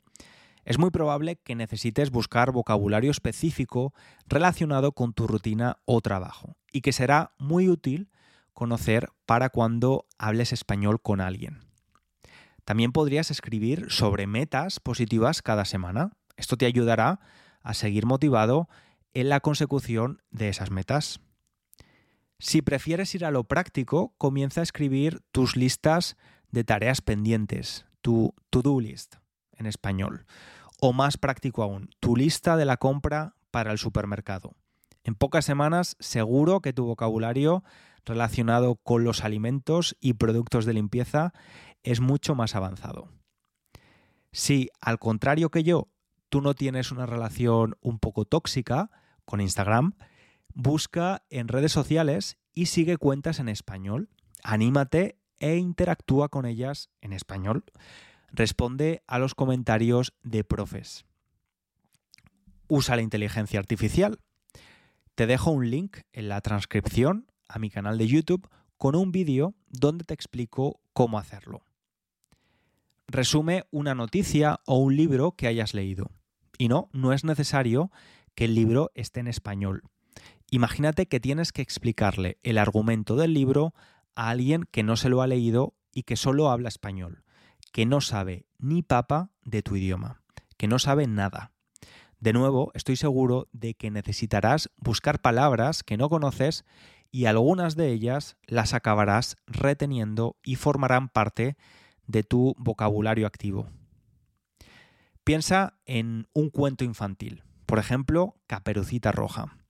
es 0.65 0.79
muy 0.79 0.89
probable 0.89 1.35
que 1.35 1.53
necesites 1.53 2.09
buscar 2.09 2.51
vocabulario 2.51 3.11
específico 3.11 3.93
relacionado 4.25 4.93
con 4.93 5.13
tu 5.13 5.27
rutina 5.27 5.77
o 5.85 6.01
trabajo 6.01 6.57
y 6.71 6.81
que 6.81 6.91
será 6.91 7.33
muy 7.37 7.69
útil 7.69 8.09
conocer 8.53 9.09
para 9.27 9.49
cuando 9.49 10.07
hables 10.17 10.53
español 10.53 11.01
con 11.01 11.21
alguien. 11.21 11.59
También 12.65 12.93
podrías 12.93 13.29
escribir 13.29 13.91
sobre 13.91 14.25
metas 14.25 14.79
positivas 14.79 15.43
cada 15.43 15.65
semana. 15.65 16.13
Esto 16.35 16.57
te 16.57 16.65
ayudará 16.65 17.19
a 17.61 17.75
seguir 17.75 18.07
motivado 18.07 18.69
en 19.13 19.29
la 19.29 19.39
consecución 19.39 20.23
de 20.31 20.49
esas 20.49 20.71
metas. 20.71 21.19
Si 22.43 22.61
prefieres 22.61 23.15
ir 23.15 23.23
a 23.23 23.31
lo 23.31 23.45
práctico, 23.45 24.13
comienza 24.17 24.59
a 24.59 24.63
escribir 24.63 25.21
tus 25.31 25.55
listas 25.55 26.17
de 26.51 26.65
tareas 26.65 26.99
pendientes, 26.99 27.85
tu 28.01 28.35
to-do 28.49 28.81
list 28.81 29.15
en 29.53 29.65
español. 29.65 30.25
O 30.81 30.91
más 30.91 31.15
práctico 31.15 31.63
aún, 31.63 31.89
tu 32.01 32.17
lista 32.17 32.57
de 32.57 32.65
la 32.65 32.75
compra 32.75 33.37
para 33.49 33.71
el 33.71 33.77
supermercado. 33.77 34.57
En 35.05 35.15
pocas 35.15 35.45
semanas 35.45 35.95
seguro 36.01 36.59
que 36.59 36.73
tu 36.73 36.83
vocabulario 36.83 37.63
relacionado 38.03 38.75
con 38.75 39.05
los 39.05 39.23
alimentos 39.23 39.95
y 40.01 40.15
productos 40.15 40.65
de 40.65 40.73
limpieza 40.73 41.31
es 41.81 42.01
mucho 42.01 42.35
más 42.35 42.55
avanzado. 42.55 43.07
Si, 44.33 44.69
al 44.81 44.99
contrario 44.99 45.49
que 45.49 45.63
yo, 45.63 45.87
tú 46.27 46.41
no 46.41 46.55
tienes 46.55 46.91
una 46.91 47.05
relación 47.05 47.77
un 47.79 47.99
poco 47.99 48.25
tóxica 48.25 48.91
con 49.23 49.39
Instagram, 49.39 49.95
busca 50.53 51.23
en 51.29 51.47
redes 51.47 51.71
sociales 51.71 52.37
y 52.53 52.67
sigue 52.67 52.97
cuentas 52.97 53.39
en 53.39 53.49
español. 53.49 54.09
Anímate 54.43 55.17
e 55.39 55.57
interactúa 55.57 56.29
con 56.29 56.45
ellas 56.45 56.89
en 57.01 57.13
español 57.13 57.65
responde 58.33 59.03
a 59.07 59.19
los 59.19 59.35
comentarios 59.35 60.13
de 60.23 60.43
profes. 60.43 61.05
Usa 62.67 62.95
la 62.95 63.03
inteligencia 63.03 63.59
artificial. 63.59 64.19
Te 65.15 65.27
dejo 65.27 65.51
un 65.51 65.69
link 65.69 65.99
en 66.11 66.27
la 66.27 66.41
transcripción 66.41 67.27
a 67.47 67.59
mi 67.59 67.69
canal 67.69 67.97
de 67.99 68.07
YouTube 68.07 68.49
con 68.77 68.95
un 68.95 69.11
vídeo 69.11 69.53
donde 69.69 70.03
te 70.03 70.15
explico 70.15 70.81
cómo 70.91 71.19
hacerlo. 71.19 71.63
Resume 73.07 73.65
una 73.69 73.93
noticia 73.93 74.59
o 74.65 74.77
un 74.79 74.95
libro 74.95 75.33
que 75.33 75.47
hayas 75.47 75.75
leído. 75.75 76.09
Y 76.57 76.67
no, 76.67 76.89
no 76.93 77.13
es 77.13 77.23
necesario 77.23 77.91
que 78.33 78.45
el 78.45 78.55
libro 78.55 78.91
esté 78.95 79.19
en 79.19 79.27
español. 79.27 79.83
Imagínate 80.53 81.07
que 81.07 81.19
tienes 81.19 81.51
que 81.51 81.63
explicarle 81.63 82.37
el 82.43 82.59
argumento 82.59 83.15
del 83.15 83.33
libro 83.33 83.73
a 84.15 84.29
alguien 84.29 84.65
que 84.69 84.83
no 84.83 84.97
se 84.97 85.09
lo 85.09 85.23
ha 85.23 85.27
leído 85.27 85.73
y 85.91 86.03
que 86.03 86.15
solo 86.15 86.51
habla 86.51 86.69
español 86.69 87.23
que 87.73 87.87
no 87.87 88.01
sabe 88.01 88.45
ni 88.59 88.83
papa 88.83 89.31
de 89.43 89.63
tu 89.63 89.75
idioma, 89.75 90.21
que 90.57 90.67
no 90.67 90.77
sabe 90.77 91.07
nada. 91.07 91.51
De 92.19 92.31
nuevo, 92.31 92.71
estoy 92.75 92.95
seguro 92.95 93.49
de 93.51 93.73
que 93.73 93.89
necesitarás 93.89 94.69
buscar 94.77 95.21
palabras 95.21 95.83
que 95.83 95.97
no 95.97 96.07
conoces 96.07 96.65
y 97.09 97.25
algunas 97.25 97.75
de 97.75 97.89
ellas 97.89 98.37
las 98.45 98.75
acabarás 98.75 99.37
reteniendo 99.47 100.37
y 100.43 100.55
formarán 100.55 101.09
parte 101.09 101.57
de 102.05 102.21
tu 102.23 102.53
vocabulario 102.59 103.25
activo. 103.25 103.67
Piensa 105.23 105.79
en 105.87 106.27
un 106.33 106.51
cuento 106.51 106.83
infantil, 106.83 107.43
por 107.65 107.79
ejemplo, 107.79 108.37
Caperucita 108.45 109.11
Roja. 109.11 109.62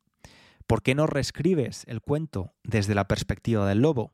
¿Por 0.68 0.82
qué 0.82 0.96
no 0.96 1.08
reescribes 1.08 1.84
el 1.88 2.02
cuento 2.02 2.54
desde 2.64 2.96
la 2.96 3.08
perspectiva 3.08 3.68
del 3.68 3.82
lobo? 3.82 4.14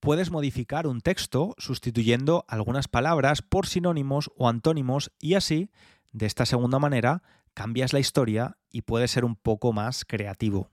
puedes 0.00 0.30
modificar 0.30 0.86
un 0.86 1.00
texto 1.00 1.54
sustituyendo 1.58 2.44
algunas 2.48 2.88
palabras 2.88 3.42
por 3.42 3.66
sinónimos 3.66 4.30
o 4.36 4.48
antónimos 4.48 5.12
y 5.20 5.34
así, 5.34 5.70
de 6.12 6.26
esta 6.26 6.46
segunda 6.46 6.78
manera, 6.78 7.22
cambias 7.54 7.92
la 7.92 7.98
historia 7.98 8.58
y 8.70 8.82
puedes 8.82 9.10
ser 9.10 9.24
un 9.24 9.36
poco 9.36 9.72
más 9.72 10.04
creativo. 10.04 10.70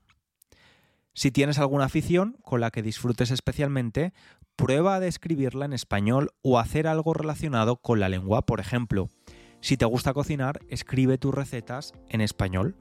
Si 1.14 1.30
tienes 1.30 1.58
alguna 1.58 1.86
afición 1.86 2.36
con 2.42 2.60
la 2.60 2.70
que 2.70 2.82
disfrutes 2.82 3.30
especialmente, 3.30 4.12
prueba 4.54 4.94
a 4.94 5.00
describirla 5.00 5.64
en 5.64 5.72
español 5.72 6.30
o 6.42 6.58
hacer 6.58 6.86
algo 6.86 7.14
relacionado 7.14 7.76
con 7.76 8.00
la 8.00 8.08
lengua. 8.08 8.42
Por 8.42 8.60
ejemplo, 8.60 9.08
si 9.60 9.76
te 9.76 9.86
gusta 9.86 10.12
cocinar, 10.12 10.60
escribe 10.68 11.18
tus 11.18 11.34
recetas 11.34 11.94
en 12.10 12.20
español. 12.20 12.76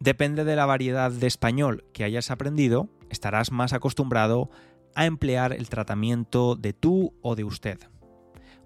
Depende 0.00 0.44
de 0.44 0.56
la 0.56 0.64
variedad 0.64 1.10
de 1.10 1.26
español 1.26 1.84
que 1.92 2.04
hayas 2.04 2.30
aprendido, 2.30 2.88
estarás 3.10 3.52
más 3.52 3.74
acostumbrado 3.74 4.50
a 4.94 5.04
emplear 5.04 5.52
el 5.52 5.68
tratamiento 5.68 6.56
de 6.56 6.72
tú 6.72 7.14
o 7.20 7.36
de 7.36 7.44
usted. 7.44 7.78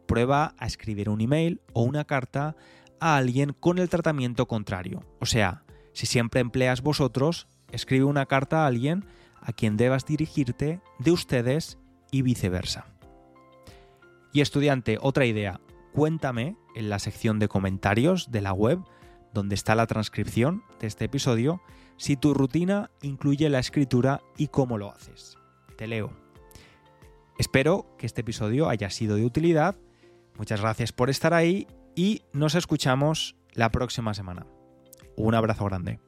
Prueba 0.06 0.54
a 0.58 0.66
escribir 0.66 1.08
un 1.08 1.20
email 1.20 1.60
o 1.72 1.82
una 1.82 2.04
carta 2.04 2.54
a 3.00 3.16
alguien 3.16 3.52
con 3.52 3.78
el 3.78 3.88
tratamiento 3.88 4.46
contrario. 4.46 5.02
O 5.20 5.26
sea, 5.26 5.64
si 5.92 6.06
siempre 6.06 6.40
empleas 6.40 6.82
vosotros, 6.82 7.48
escribe 7.72 8.04
una 8.04 8.26
carta 8.26 8.62
a 8.62 8.66
alguien 8.68 9.04
a 9.40 9.52
quien 9.52 9.76
debas 9.76 10.06
dirigirte 10.06 10.80
de 11.00 11.10
ustedes 11.10 11.78
y 12.12 12.22
viceversa. 12.22 12.86
Y 14.32 14.40
estudiante, 14.40 14.98
otra 15.00 15.26
idea, 15.26 15.60
cuéntame 15.92 16.56
en 16.76 16.88
la 16.90 17.00
sección 17.00 17.40
de 17.40 17.48
comentarios 17.48 18.30
de 18.30 18.40
la 18.40 18.52
web, 18.52 18.78
donde 19.34 19.54
está 19.54 19.74
la 19.74 19.86
transcripción 19.86 20.62
de 20.80 20.86
este 20.86 21.04
episodio, 21.04 21.60
si 21.96 22.16
tu 22.16 22.32
rutina 22.32 22.90
incluye 23.02 23.50
la 23.50 23.58
escritura 23.58 24.22
y 24.38 24.48
cómo 24.48 24.78
lo 24.78 24.90
haces. 24.90 25.36
Te 25.76 25.86
leo. 25.86 26.12
Espero 27.38 27.94
que 27.98 28.06
este 28.06 28.22
episodio 28.22 28.68
haya 28.68 28.88
sido 28.90 29.16
de 29.16 29.24
utilidad. 29.24 29.76
Muchas 30.38 30.60
gracias 30.60 30.92
por 30.92 31.10
estar 31.10 31.34
ahí 31.34 31.66
y 31.94 32.22
nos 32.32 32.54
escuchamos 32.54 33.36
la 33.52 33.70
próxima 33.70 34.14
semana. 34.14 34.46
Un 35.16 35.34
abrazo 35.34 35.64
grande. 35.64 36.03